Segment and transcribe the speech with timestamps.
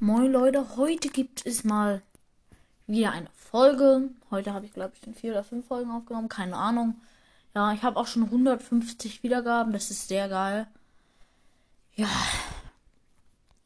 [0.00, 2.02] Moin Leute, heute gibt es mal
[2.86, 4.10] wieder eine Folge.
[4.30, 7.00] Heute habe ich glaube ich schon vier oder fünf Folgen aufgenommen, keine Ahnung.
[7.52, 10.68] Ja, ich habe auch schon 150 Wiedergaben, das ist sehr geil.
[11.96, 12.08] Ja,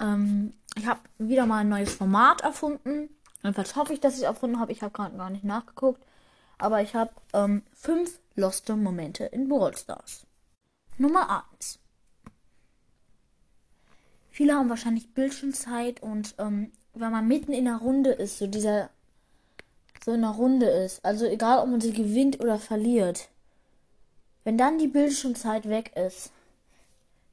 [0.01, 3.11] ähm, ich habe wieder mal ein neues Format erfunden.
[3.43, 4.73] Jedenfalls hoffe ich, dass ich es erfunden habe.
[4.73, 6.03] Ich habe gerade gar nicht nachgeguckt.
[6.57, 10.27] Aber ich habe ähm, fünf loste Momente in Brawl Stars.
[10.97, 11.82] Nummer 1.
[14.33, 18.89] Viele haben wahrscheinlich Bildschirmzeit und ähm, wenn man mitten in der Runde ist, so dieser
[20.03, 23.29] so in der Runde ist, also egal ob man sie gewinnt oder verliert,
[24.43, 26.33] wenn dann die Bildschirmzeit weg ist,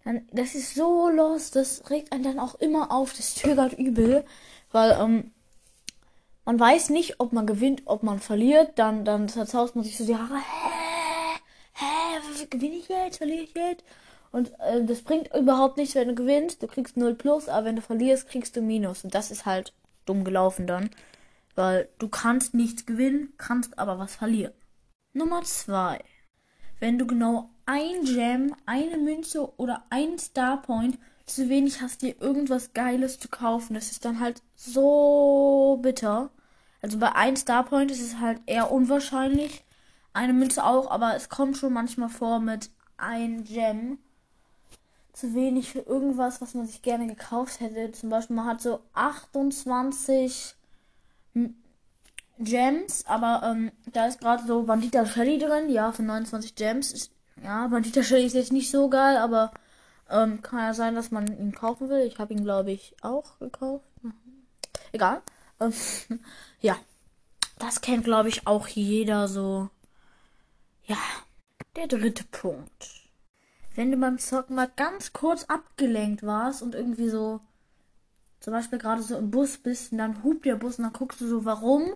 [0.04, 4.26] dann das ist so los, das regt einen dann auch immer auf, das triggert übel,
[4.74, 5.32] weil ähm,
[6.44, 10.06] man weiß nicht, ob man gewinnt, ob man verliert, dann dann zerzaust man sich so
[10.06, 11.40] die Haare, hä,
[11.76, 13.86] hä, gewinne ich jetzt, verliere ich jetzt?
[14.32, 16.62] Und äh, das bringt überhaupt nichts, wenn du gewinnst.
[16.62, 19.04] Du kriegst 0 plus, aber wenn du verlierst, kriegst du Minus.
[19.04, 19.74] Und das ist halt
[20.06, 20.90] dumm gelaufen dann.
[21.56, 24.54] Weil du kannst nichts gewinnen, kannst aber was verlieren.
[25.14, 26.00] Nummer 2.
[26.80, 32.74] Wenn du genau ein Gem, eine Münze oder ein Starpoint zu wenig hast, dir irgendwas
[32.74, 36.32] Geiles zu kaufen, das ist dann halt so bitter.
[36.82, 39.64] Also bei ein Starpoint ist es halt eher unwahrscheinlich.
[40.14, 44.00] Eine Münze auch, aber es kommt schon manchmal vor mit ein Gem
[45.20, 47.92] zu wenig für irgendwas, was man sich gerne gekauft hätte.
[47.92, 50.56] Zum Beispiel, man hat so 28
[52.40, 56.92] Gems, aber ähm, da ist gerade so Bandita Shelly drin, ja, für 29 Gems.
[56.94, 57.12] Ist,
[57.44, 59.52] ja, Bandita Shelly ist jetzt nicht so geil, aber
[60.10, 62.06] ähm, kann ja sein, dass man ihn kaufen will.
[62.06, 63.86] Ich habe ihn, glaube ich, auch gekauft.
[64.92, 65.22] Egal.
[65.60, 65.74] Ähm,
[66.62, 66.78] ja,
[67.58, 69.70] das kennt, glaube ich, auch jeder so.
[70.86, 70.98] Ja,
[71.76, 73.09] der dritte Punkt
[73.80, 77.40] wenn du beim Zocken mal ganz kurz abgelenkt warst und irgendwie so,
[78.42, 81.22] zum Beispiel gerade so im Bus bist und dann hupt der Bus und dann guckst
[81.22, 81.94] du so, warum?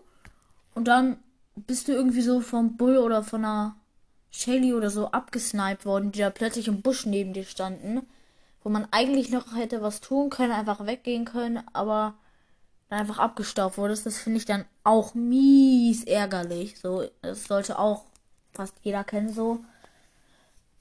[0.76, 1.18] Und dann
[1.58, 3.76] bist du irgendwie so vom Bull oder von einer
[4.32, 8.08] Shelly oder so abgesniped worden, die da plötzlich im Busch neben dir standen,
[8.64, 12.14] wo man eigentlich noch hätte was tun können, einfach weggehen können, aber
[12.88, 14.06] dann einfach abgestaubt wurdest.
[14.06, 16.80] Das finde ich dann auch mies ärgerlich.
[16.80, 18.06] So, das sollte auch
[18.54, 19.66] fast jeder kennen so.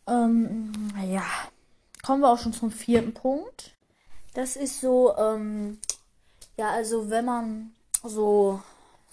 [0.06, 0.72] Ähm,
[1.06, 1.24] ja,
[2.02, 3.72] kommen wir auch schon zum vierten Punkt.
[4.34, 5.78] Das ist so, ähm,
[6.56, 8.60] ja, also wenn man so,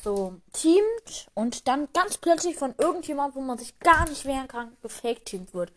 [0.01, 4.75] so teamt und dann ganz plötzlich von irgendjemand, wo man sich gar nicht wehren kann,
[4.81, 5.71] gefaked teamt wird,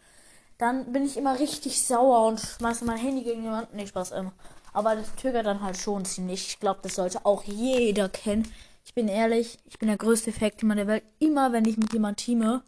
[0.59, 3.77] dann bin ich immer richtig sauer und schmeiße mein Handy gegen jemanden.
[3.77, 4.33] Nee, Spaß immer.
[4.73, 6.47] Aber das triggert dann halt schon ziemlich.
[6.47, 8.47] Ich glaube, das sollte auch jeder kennen.
[8.84, 11.05] Ich bin ehrlich, ich bin der größte Fake-Teamer der Welt.
[11.19, 12.62] Immer wenn ich mit jemand teame,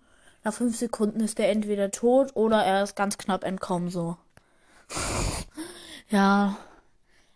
[0.44, 4.16] nach fünf Sekunden ist er entweder tot oder er ist ganz knapp entkommen, so.
[6.10, 6.56] ja.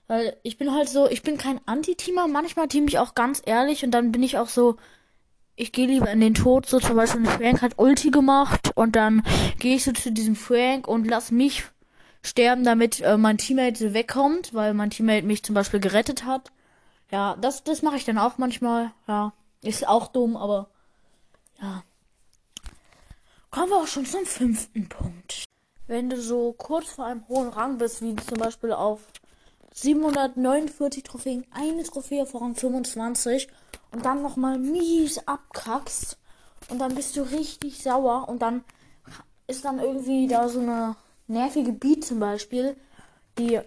[0.07, 2.29] Weil ich bin halt so, ich bin kein Anti-Teamer.
[2.29, 4.77] Manchmal team ich auch ganz ehrlich und dann bin ich auch so,
[5.57, 6.67] ich gehe lieber in den Tod.
[6.67, 9.23] So zum Beispiel Frank hat Ulti gemacht und dann
[9.59, 11.65] gehe ich so zu diesem Frank und lass mich
[12.23, 16.53] sterben, damit äh, mein Teammate wegkommt, weil mein Teammate mich zum Beispiel gerettet hat.
[17.11, 18.93] Ja, das, das mache ich dann auch manchmal.
[19.07, 19.33] Ja,
[19.63, 20.69] ist auch dumm, aber
[21.61, 21.83] ja.
[23.59, 25.43] Kommen wir auch schon zum fünften Punkt.
[25.89, 29.01] Wenn du so kurz vor einem hohen Rang bist, wie zum Beispiel auf
[29.75, 33.49] 749 Trophäen, eine Trophäe vor Rang 25
[33.91, 36.19] und dann nochmal mies abkackst
[36.69, 38.63] und dann bist du richtig sauer und dann
[39.49, 40.95] ist dann irgendwie da so eine
[41.27, 42.77] nervige Beat zum Beispiel,
[43.39, 43.59] die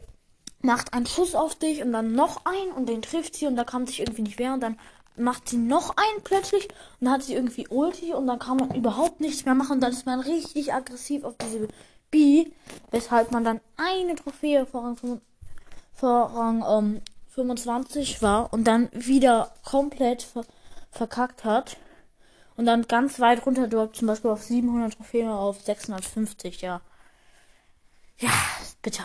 [0.62, 3.66] macht einen Schuss auf dich und dann noch einen und den trifft sie und da
[3.66, 4.79] kann sich irgendwie nicht wehren und dann
[5.16, 6.67] macht sie noch einen plötzlich
[6.99, 9.81] und dann hat sie irgendwie Ulti und dann kann man überhaupt nichts mehr machen und
[9.81, 11.67] dann ist man richtig aggressiv auf diese
[12.09, 12.45] B,
[12.91, 14.95] weshalb man dann eine Trophäe vor
[16.03, 20.44] Rang, ähm, 25 war und dann wieder komplett ver
[20.94, 21.78] verkackt hat
[22.57, 26.81] und dann ganz weit runter droppt, zum Beispiel auf 700 Trophäen auf 650, ja.
[28.19, 28.29] Ja,
[28.81, 29.01] bitte.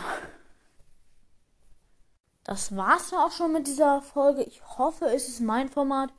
[2.47, 4.41] Das war's dann auch schon mit dieser Folge.
[4.43, 6.11] Ich hoffe, es ist mein Format.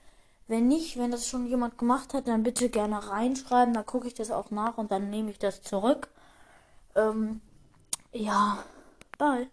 [0.47, 3.75] Wenn nicht, wenn das schon jemand gemacht hat, dann bitte gerne reinschreiben.
[3.75, 6.09] Dann gucke ich das auch nach und dann nehme ich das zurück.
[6.97, 7.41] Ähm,
[8.13, 8.59] ja,
[9.19, 9.49] bye.